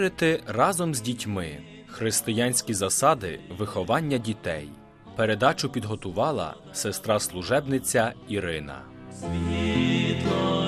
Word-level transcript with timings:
Вірити 0.00 0.42
разом 0.46 0.94
з 0.94 1.00
дітьми. 1.00 1.58
Християнські 1.86 2.74
засади 2.74 3.40
виховання 3.58 4.18
дітей. 4.18 4.68
Передачу 5.16 5.68
підготувала 5.68 6.54
сестра 6.72 7.20
служебниця 7.20 8.12
Ірина. 8.28 8.82
Світло 9.12 10.59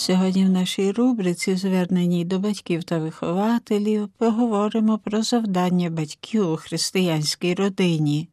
Сьогодні 0.00 0.44
в 0.44 0.50
нашій 0.50 0.92
рубриці, 0.92 1.56
зверненій 1.56 2.24
до 2.24 2.38
батьків 2.38 2.84
та 2.84 2.98
вихователів, 2.98 4.08
поговоримо 4.08 4.98
про 4.98 5.22
завдання 5.22 5.90
батьків 5.90 6.50
у 6.50 6.56
християнській 6.56 7.54
родині. 7.54 8.28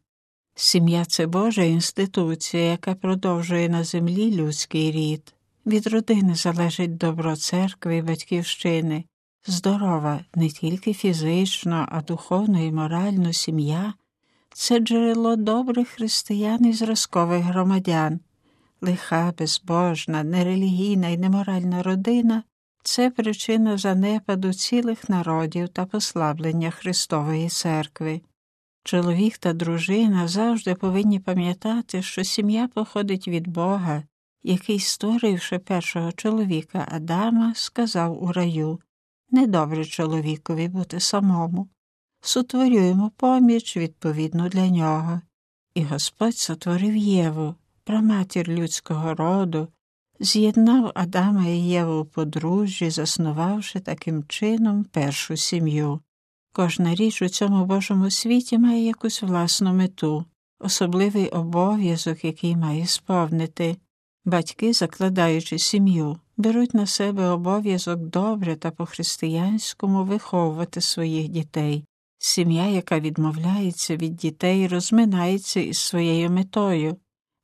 Сім'я 0.54 1.04
це 1.04 1.26
Божа 1.26 1.62
інституція, 1.62 2.62
яка 2.62 2.94
продовжує 2.94 3.68
на 3.68 3.84
землі 3.84 4.36
людський 4.36 4.92
рід. 4.92 5.34
Від 5.66 5.86
родини 5.86 6.34
залежить 6.34 6.96
добро 6.96 7.36
церкви 7.36 7.96
і 7.96 8.02
батьківщини. 8.02 9.04
Здорова 9.46 10.20
не 10.34 10.48
тільки 10.48 10.94
фізично, 10.94 11.88
а 11.90 12.02
духовно 12.02 12.62
і 12.62 12.72
морально 12.72 13.32
сім'я 13.32 13.94
це 14.54 14.78
джерело 14.78 15.36
добрих 15.36 15.88
християн 15.88 16.66
і 16.66 16.72
зразкових 16.72 17.42
громадян. 17.42 18.20
Лиха, 18.80 19.32
безбожна, 19.38 20.22
нерелігійна 20.24 21.08
і 21.08 21.18
неморальна 21.18 21.82
родина 21.82 22.42
це 22.82 23.10
причина 23.10 23.76
занепаду 23.76 24.52
цілих 24.52 25.08
народів 25.08 25.68
та 25.68 25.86
послаблення 25.86 26.70
Христової 26.70 27.48
церкви. 27.48 28.20
Чоловік 28.84 29.38
та 29.38 29.52
дружина 29.52 30.28
завжди 30.28 30.74
повинні 30.74 31.20
пам'ятати, 31.20 32.02
що 32.02 32.24
сім'я 32.24 32.68
походить 32.68 33.28
від 33.28 33.48
Бога, 33.48 34.02
який, 34.42 34.80
створивши 34.80 35.58
першого 35.58 36.12
чоловіка 36.12 36.88
Адама, 36.90 37.52
сказав 37.56 38.22
у 38.22 38.32
раю 38.32 38.80
недобре 39.30 39.84
чоловікові 39.84 40.68
бути 40.68 41.00
самому. 41.00 41.68
Сотворюємо 42.20 43.10
поміч 43.16 43.76
відповідну 43.76 44.48
для 44.48 44.68
нього. 44.68 45.20
І 45.74 45.84
Господь 45.84 46.36
сотворив 46.36 46.96
Єву, 46.96 47.54
праматір 47.88 48.48
людського 48.48 49.14
роду, 49.14 49.68
з'єднав 50.20 50.92
Адама 50.94 51.46
і 51.46 51.58
Єву 51.58 52.00
у 52.00 52.04
подружжі, 52.04 52.90
заснувавши 52.90 53.80
таким 53.80 54.24
чином 54.24 54.84
першу 54.84 55.36
сім'ю. 55.36 56.00
Кожна 56.52 56.94
річ 56.94 57.22
у 57.22 57.28
цьому 57.28 57.64
Божому 57.64 58.10
світі 58.10 58.58
має 58.58 58.86
якусь 58.86 59.22
власну 59.22 59.74
мету, 59.74 60.24
особливий 60.60 61.28
обов'язок, 61.28 62.24
який 62.24 62.56
має 62.56 62.86
сповнити. 62.86 63.76
Батьки, 64.24 64.72
закладаючи 64.72 65.58
сім'ю, 65.58 66.16
беруть 66.36 66.74
на 66.74 66.86
себе 66.86 67.28
обов'язок 67.28 68.00
добре 68.00 68.56
та 68.56 68.70
по-християнському 68.70 70.04
виховувати 70.04 70.80
своїх 70.80 71.28
дітей. 71.28 71.84
Сім'я, 72.18 72.66
яка 72.66 73.00
відмовляється 73.00 73.96
від 73.96 74.16
дітей, 74.16 74.68
розминається 74.68 75.60
із 75.60 75.78
своєю 75.78 76.30
метою. 76.30 76.96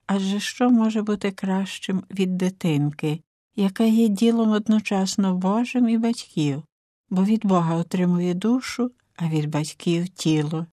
Адже 0.07 0.41
що 0.41 0.71
може 0.71 1.03
бути 1.03 1.31
кращим 1.31 2.03
від 2.11 2.37
дитинки, 2.37 3.21
яка 3.57 3.85
є 3.85 4.09
ділом 4.09 4.51
одночасно 4.51 5.35
Божим 5.35 5.89
і 5.89 5.99
батьків, 5.99 6.63
бо 7.11 7.25
від 7.25 7.47
Бога 7.47 7.75
отримує 7.75 8.35
душу, 8.35 8.91
а 9.17 9.29
від 9.29 9.51
батьків 9.51 10.09
тіло. 10.09 10.67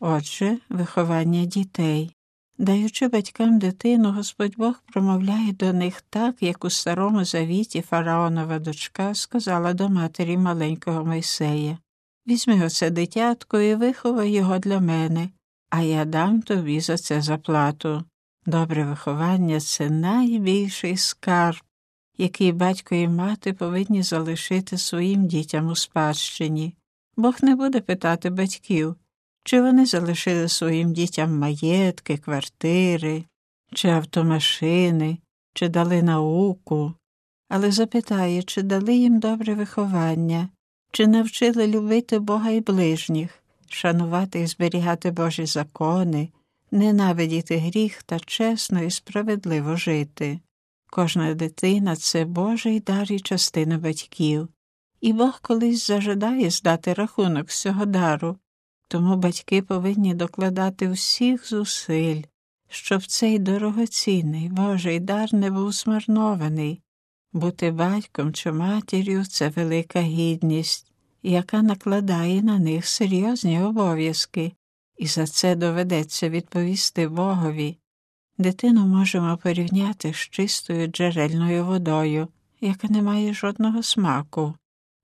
Отже, 0.00 0.58
виховання 0.68 1.44
дітей. 1.44 2.14
Даючи 2.58 3.08
батькам 3.08 3.58
дитину, 3.58 4.12
Господь 4.12 4.56
Бог 4.56 4.74
промовляє 4.92 5.52
до 5.52 5.72
них 5.72 6.02
так, 6.10 6.42
як 6.42 6.64
у 6.64 6.70
старому 6.70 7.24
завіті 7.24 7.80
фараонова 7.80 8.58
дочка 8.58 9.14
сказала 9.14 9.72
до 9.72 9.88
матері 9.88 10.36
маленького 10.36 11.04
Мойсея 11.04 11.78
Візьми 12.26 12.66
оце 12.66 12.90
дитятко 12.90 13.60
і 13.60 13.74
виховай 13.74 14.30
його 14.30 14.58
для 14.58 14.80
мене, 14.80 15.28
а 15.70 15.80
я 15.82 16.04
дам 16.04 16.42
тобі 16.42 16.80
за 16.80 16.96
це 16.96 17.22
заплату. 17.22 18.04
Добре 18.46 18.84
виховання 18.84 19.60
це 19.60 19.90
найбільший 19.90 20.96
скарб, 20.96 21.62
який 22.18 22.52
батько 22.52 22.94
і 22.94 23.08
мати 23.08 23.52
повинні 23.52 24.02
залишити 24.02 24.78
своїм 24.78 25.26
дітям 25.26 25.66
у 25.66 25.76
спадщині. 25.76 26.74
Бог 27.16 27.34
не 27.42 27.56
буде 27.56 27.80
питати 27.80 28.30
батьків, 28.30 28.96
чи 29.44 29.62
вони 29.62 29.86
залишили 29.86 30.48
своїм 30.48 30.92
дітям 30.92 31.38
маєтки, 31.38 32.16
квартири, 32.16 33.24
чи 33.74 33.88
автомашини, 33.88 35.18
чи 35.54 35.68
дали 35.68 36.02
науку, 36.02 36.94
але 37.48 37.72
запитає, 37.72 38.42
чи 38.42 38.62
дали 38.62 38.94
їм 38.94 39.20
добре 39.20 39.54
виховання, 39.54 40.48
чи 40.92 41.06
навчили 41.06 41.66
любити 41.66 42.18
Бога 42.18 42.50
і 42.50 42.60
ближніх, 42.60 43.42
шанувати 43.68 44.40
і 44.40 44.46
зберігати 44.46 45.10
Божі 45.10 45.46
закони, 45.46 46.28
ненавидіти 46.72 47.56
гріх 47.56 48.02
та 48.02 48.20
чесно 48.20 48.82
і 48.82 48.90
справедливо 48.90 49.76
жити. 49.76 50.40
Кожна 50.90 51.34
дитина 51.34 51.96
це 51.96 52.24
Божий 52.24 52.80
дар 52.80 53.12
і 53.12 53.20
частина 53.20 53.78
батьків, 53.78 54.48
і 55.00 55.12
Бог 55.12 55.40
колись 55.42 55.86
зажадає 55.86 56.50
здати 56.50 56.94
рахунок 56.94 57.50
з 57.50 57.60
цього 57.60 57.86
дару, 57.86 58.36
тому 58.88 59.16
батьки 59.16 59.62
повинні 59.62 60.14
докладати 60.14 60.88
всіх 60.88 61.48
зусиль, 61.48 62.22
щоб 62.68 63.06
цей 63.06 63.38
дорогоцінний 63.38 64.48
Божий 64.48 65.00
дар 65.00 65.34
не 65.34 65.50
був 65.50 65.72
змарнований. 65.72 66.82
Бути 67.32 67.70
батьком 67.70 68.32
чи 68.32 68.52
матір'ю 68.52 69.24
це 69.24 69.48
велика 69.48 70.00
гідність, 70.00 70.92
яка 71.22 71.62
накладає 71.62 72.42
на 72.42 72.58
них 72.58 72.86
серйозні 72.86 73.62
обов'язки, 73.62 74.52
і 75.02 75.06
за 75.06 75.26
це 75.26 75.54
доведеться 75.54 76.28
відповісти 76.28 77.08
Богові. 77.08 77.78
Дитину 78.38 78.86
можемо 78.86 79.36
порівняти 79.36 80.12
з 80.12 80.16
чистою 80.16 80.86
джерельною 80.86 81.66
водою, 81.66 82.28
яка 82.60 82.88
не 82.88 83.02
має 83.02 83.34
жодного 83.34 83.82
смаку. 83.82 84.54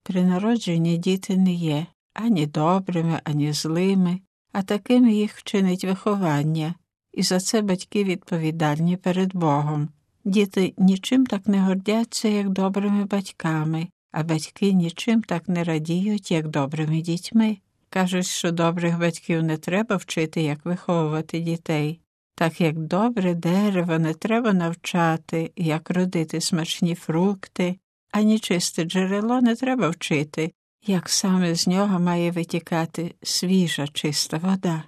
При 0.03 0.25
народженні 0.25 0.99
діти 0.99 1.37
не 1.37 1.53
є 1.53 1.87
ані 2.15 2.47
добрими, 2.47 3.21
ані 3.25 3.53
злими, 3.53 4.21
а 4.53 4.63
такими 4.63 5.13
їх 5.13 5.37
вчинить 5.37 5.85
виховання, 5.85 6.75
і 7.13 7.23
за 7.23 7.41
це 7.41 7.63
батьки 7.63 8.05
відповідальні 8.05 8.97
перед 8.97 9.37
Богом. 9.37 9.89
Діти 10.25 10.75
нічим 10.79 11.27
так 11.27 11.47
не 11.47 11.61
гордяться, 11.61 12.29
як 12.29 12.49
добрими 12.49 13.05
батьками, 13.05 13.89
а 14.13 14.23
батьки 14.23 14.73
нічим 14.73 15.23
так 15.23 15.49
не 15.49 15.65
радіють, 15.65 16.31
як 16.31 16.49
добрими 16.49 17.01
дітьми. 17.01 17.59
Кажуть, 17.91 18.27
що 18.27 18.53
добрих 18.53 18.99
батьків 18.99 19.43
не 19.43 19.57
треба 19.57 19.97
вчити, 19.97 20.43
як 20.43 20.65
виховувати 20.65 21.41
дітей, 21.41 22.01
так 22.35 22.61
як 22.61 22.79
добре 22.79 23.35
дерево 23.35 23.99
не 23.99 24.15
треба 24.15 24.53
навчати, 24.53 25.53
як 25.57 25.91
родити 25.91 26.41
смачні 26.41 26.95
фрукти, 26.95 27.79
ані 28.13 28.39
чисте 28.39 28.85
джерело 28.85 29.41
не 29.41 29.57
треба 29.57 29.89
вчити, 29.89 30.53
як 30.87 31.09
саме 31.09 31.55
з 31.55 31.67
нього 31.67 31.99
має 31.99 32.31
витікати 32.31 33.15
свіжа 33.23 33.89
чиста 33.89 34.39
вода. 34.39 34.83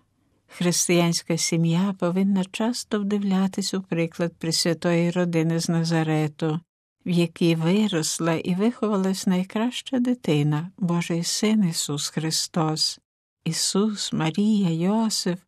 Християнська 0.46 1.36
сім'я 1.38 1.94
повинна 1.98 2.44
часто 2.44 3.00
вдивлятись 3.00 3.74
у 3.74 3.82
приклад 3.82 4.32
Пресвятої 4.38 5.10
родини 5.10 5.60
з 5.60 5.68
Назарету, 5.68 6.60
в 7.06 7.10
якій 7.10 7.54
виросла 7.54 8.34
і 8.34 8.54
виховалась 8.54 9.26
найкраща 9.26 9.98
дитина, 9.98 10.70
Божий 10.78 11.24
Син 11.24 11.64
Ісус 11.64 12.08
Христос. 12.08 13.00
Ісус, 13.44 14.12
Марія, 14.12 14.70
Йосиф 14.70 15.38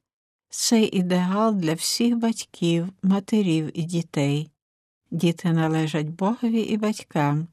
це 0.48 0.82
ідеал 0.82 1.54
для 1.54 1.74
всіх 1.74 2.16
батьків, 2.16 2.88
матерів 3.02 3.78
і 3.78 3.82
дітей. 3.82 4.50
Діти 5.10 5.52
належать 5.52 6.08
Богові 6.08 6.60
і 6.60 6.76
батькам. 6.76 7.46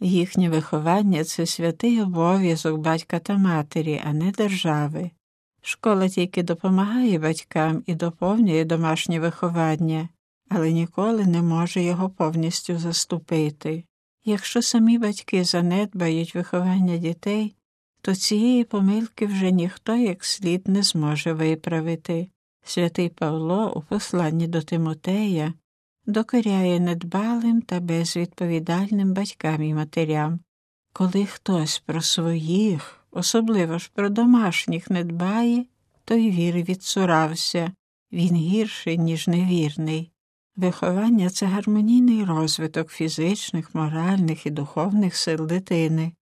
Їхнє 0.00 0.48
виховання 0.48 1.24
це 1.24 1.46
святий 1.46 2.02
обов'язок 2.02 2.80
батька 2.80 3.18
та 3.18 3.38
матері, 3.38 4.02
а 4.04 4.12
не 4.12 4.30
держави. 4.30 5.10
Школа 5.62 6.08
тільки 6.08 6.42
допомагає 6.42 7.18
батькам 7.18 7.82
і 7.86 7.94
доповнює 7.94 8.64
домашнє 8.64 9.20
виховання, 9.20 10.08
але 10.48 10.72
ніколи 10.72 11.26
не 11.26 11.42
може 11.42 11.82
його 11.82 12.10
повністю 12.10 12.78
заступити. 12.78 13.84
Якщо 14.24 14.62
самі 14.62 14.98
батьки 14.98 15.44
занедбають 15.44 16.34
виховання 16.34 16.96
дітей, 16.96 17.54
то 18.00 18.14
цієї 18.14 18.64
помилки 18.64 19.26
вже 19.26 19.50
ніхто 19.50 19.96
як 19.96 20.24
слід 20.24 20.68
не 20.68 20.82
зможе 20.82 21.32
виправити. 21.32 22.28
Святий 22.64 23.08
Павло 23.08 23.72
у 23.76 23.80
посланні 23.80 24.46
до 24.46 24.62
Тимотея 24.62 25.54
докоряє 26.06 26.80
недбалим 26.80 27.62
та 27.62 27.80
безвідповідальним 27.80 29.12
батькам 29.12 29.62
і 29.62 29.74
матерям. 29.74 30.40
Коли 30.92 31.26
хтось 31.26 31.82
про 31.86 32.02
своїх, 32.02 33.04
особливо 33.10 33.78
ж 33.78 33.90
про 33.94 34.08
домашніх, 34.08 34.90
не 34.90 35.04
дбає, 35.04 35.64
то 36.04 36.14
й 36.14 36.30
віри 36.30 36.62
відсурався, 36.62 37.72
він 38.12 38.36
гірший, 38.36 38.98
ніж 38.98 39.28
невірний. 39.28 40.11
Виховання 40.56 41.30
це 41.30 41.46
гармонійний 41.46 42.24
розвиток 42.24 42.88
фізичних, 42.90 43.74
моральних 43.74 44.46
і 44.46 44.50
духовних 44.50 45.16
сил 45.16 45.46
дитини. 45.46 46.12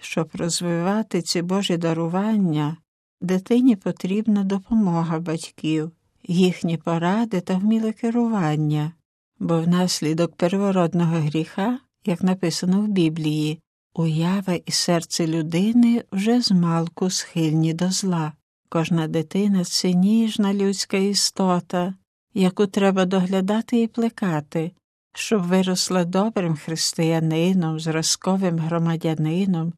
Щоб 0.00 0.30
розвивати 0.34 1.22
ці 1.22 1.42
Божі 1.42 1.76
дарування, 1.76 2.76
дитині 3.20 3.76
потрібна 3.76 4.44
допомога 4.44 5.18
батьків, 5.18 5.90
їхні 6.22 6.76
поради 6.76 7.40
та 7.40 7.56
вміле 7.56 7.92
керування, 7.92 8.92
бо 9.38 9.60
внаслідок 9.60 10.36
первородного 10.36 11.16
гріха, 11.16 11.78
як 12.04 12.22
написано 12.22 12.80
в 12.80 12.88
Біблії, 12.88 13.60
уява 13.94 14.54
і 14.66 14.72
серце 14.72 15.26
людини 15.26 16.04
вже 16.12 16.40
змалку 16.40 17.10
схильні 17.10 17.74
до 17.74 17.90
зла. 17.90 18.32
Кожна 18.68 19.08
дитина 19.08 19.64
це 19.64 19.92
ніжна 19.92 20.54
людська 20.54 20.96
істота, 20.96 21.94
яку 22.34 22.66
треба 22.66 23.04
доглядати 23.04 23.82
і 23.82 23.86
плекати, 23.86 24.72
щоб 25.14 25.42
виросла 25.42 26.04
добрим 26.04 26.56
християнином, 26.56 27.80
зразковим 27.80 28.58
громадянином 28.58 29.72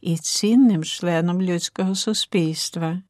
і 0.00 0.16
цінним 0.16 0.84
членом 0.84 1.42
людського 1.42 1.94
суспільства. 1.94 3.02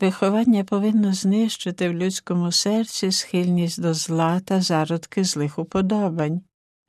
Виховання 0.00 0.64
повинно 0.64 1.12
знищити 1.12 1.88
в 1.88 1.92
людському 1.92 2.52
серці 2.52 3.12
схильність 3.12 3.80
до 3.80 3.94
зла 3.94 4.40
та 4.40 4.60
зародки 4.60 5.24
злих 5.24 5.58
уподобань. 5.58 6.40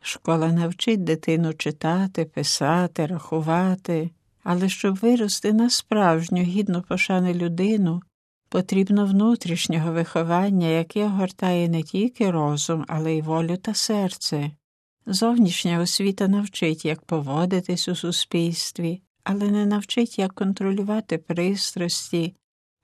Школа 0.02 0.48
навчить 0.52 1.04
дитину 1.04 1.54
читати, 1.54 2.26
писати, 2.26 3.06
рахувати, 3.06 4.10
але 4.44 4.70
щоб 4.70 4.96
вирости 4.96 5.54
на 5.54 5.70
справжню 5.70 6.42
гідну 6.42 6.82
пошани 6.82 7.34
людину, 7.34 8.02
потрібно 8.54 9.06
внутрішнього 9.06 9.92
виховання, 9.92 10.68
яке 10.68 11.06
огортає 11.06 11.70
не 11.70 11.84
тільки 11.84 12.32
розум, 12.32 12.86
але 12.88 13.14
й 13.14 13.22
волю 13.22 13.58
та 13.58 13.74
серце. 13.74 14.52
Зовнішня 15.06 15.80
освіта 15.80 16.28
навчить, 16.28 16.86
як 16.86 17.02
поводитись 17.02 17.88
у 17.88 17.96
суспільстві, 17.96 19.02
але 19.24 19.52
не 19.52 19.66
навчить, 19.66 20.20
як 20.20 20.34
контролювати 20.34 21.18
пристрасті, 21.18 22.34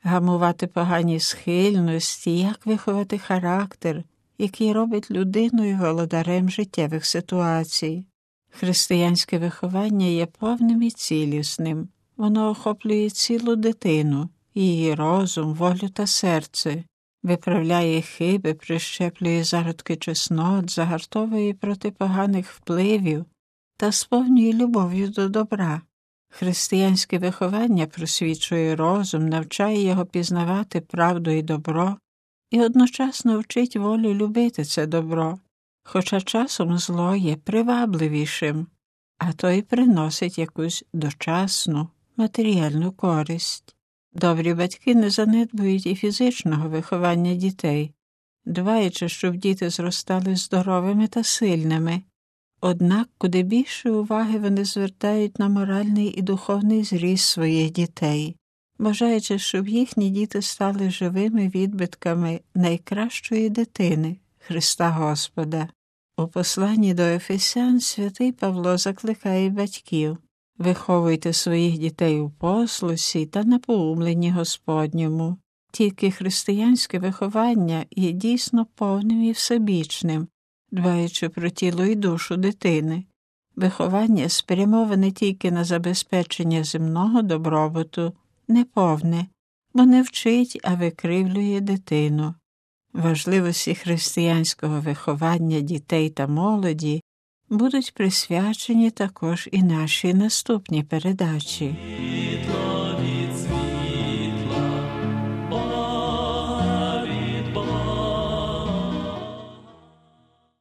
гамувати 0.03 0.67
погані 0.67 1.19
схильності, 1.19 2.39
як 2.39 2.65
виховати 2.65 3.17
характер, 3.17 4.03
який 4.37 4.73
робить 4.73 5.11
людиною 5.11 5.77
володарем 5.77 6.49
життєвих 6.49 7.05
ситуацій. 7.05 8.05
Християнське 8.49 9.37
виховання 9.37 10.05
є 10.05 10.25
повним 10.25 10.81
і 10.81 10.91
цілісним, 10.91 11.89
воно 12.17 12.49
охоплює 12.49 13.09
цілу 13.09 13.55
дитину, 13.55 14.29
її 14.59 14.95
розум, 14.95 15.53
волю 15.53 15.89
та 15.93 16.07
серце, 16.07 16.83
виправляє 17.23 18.01
хиби, 18.01 18.53
прищеплює 18.53 19.43
зародки 19.43 19.95
чеснот, 19.95 20.69
загартовує 20.69 21.53
проти 21.53 21.91
поганих 21.91 22.51
впливів 22.51 23.25
та 23.77 23.91
сповнює 23.91 24.53
любов'ю 24.53 25.07
до 25.07 25.29
добра. 25.29 25.81
Християнське 26.29 27.17
виховання 27.17 27.87
просвічує 27.87 28.75
розум, 28.75 29.29
навчає 29.29 29.83
його 29.83 30.05
пізнавати 30.05 30.81
правду 30.81 31.31
і 31.31 31.41
добро, 31.41 31.97
і 32.51 32.61
одночасно 32.61 33.39
вчить 33.39 33.75
волю 33.75 34.13
любити 34.13 34.63
це 34.63 34.85
добро, 34.85 35.39
хоча 35.83 36.21
часом 36.21 36.77
зло 36.77 37.15
є 37.15 37.35
привабливішим, 37.35 38.67
а 39.17 39.33
то 39.33 39.49
й 39.49 39.61
приносить 39.61 40.37
якусь 40.37 40.83
дочасну 40.93 41.87
матеріальну 42.17 42.91
користь. 42.91 43.75
Добрі 44.13 44.53
батьки 44.53 44.95
не 44.95 45.09
занедбують 45.09 45.85
і 45.85 45.95
фізичного 45.95 46.69
виховання 46.69 47.33
дітей, 47.35 47.93
дбаючи, 48.45 49.09
щоб 49.09 49.35
діти 49.35 49.69
зростали 49.69 50.35
здоровими 50.35 51.07
та 51.07 51.23
сильними. 51.23 52.01
Однак 52.61 53.07
куди 53.17 53.43
більше 53.43 53.91
уваги 53.91 54.39
вони 54.39 54.65
звертають 54.65 55.39
на 55.39 55.49
моральний 55.49 56.19
і 56.19 56.21
духовний 56.21 56.83
зріст 56.83 57.29
своїх 57.29 57.71
дітей, 57.71 58.35
бажаючи, 58.79 59.39
щоб 59.39 59.67
їхні 59.67 60.09
діти 60.09 60.41
стали 60.41 60.89
живими 60.91 61.47
відбитками 61.47 62.39
найкращої 62.55 63.49
дитини 63.49 64.17
Христа 64.39 64.89
Господа. 64.89 65.67
У 66.17 66.27
посланні 66.27 66.93
до 66.93 67.03
Ефесян 67.03 67.79
святий 67.79 68.31
Павло 68.31 68.77
закликає 68.77 69.49
батьків 69.49 70.17
виховуйте 70.59 71.33
своїх 71.33 71.77
дітей 71.77 72.19
у 72.19 72.29
послусі 72.29 73.25
та 73.25 73.43
на 73.43 73.59
поумленні 73.59 74.31
Господньому. 74.31 75.37
Тільки 75.71 76.11
християнське 76.11 76.99
виховання 76.99 77.85
є 77.91 78.11
дійсно 78.11 78.67
повним 78.75 79.23
і 79.23 79.31
всебічним, 79.31 80.27
дбаючи 80.71 81.29
про 81.29 81.49
тіло 81.49 81.85
і 81.85 81.95
душу 81.95 82.37
дитини. 82.37 83.03
Виховання 83.55 84.29
спрямоване 84.29 85.11
тільки 85.11 85.51
на 85.51 85.63
забезпечення 85.63 86.63
земного 86.63 87.21
добробуту, 87.21 88.13
неповне, 88.47 89.25
бо 89.73 89.85
не 89.85 90.01
вчить, 90.01 90.59
а 90.63 90.75
викривлює 90.75 91.59
дитину. 91.59 92.35
Важливості 92.93 93.75
християнського 93.75 94.81
виховання 94.81 95.59
дітей 95.59 96.09
та 96.09 96.27
молоді 96.27 97.01
будуть 97.49 97.93
присвячені 97.93 98.89
також 98.91 99.49
і 99.51 99.63
наші 99.63 100.13
наступні 100.13 100.83
передачі. 100.83 101.75